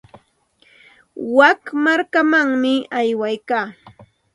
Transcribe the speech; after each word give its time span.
Wik 1.35 1.61
markamanmi 1.83 2.73
aywaykaa. 2.99 3.65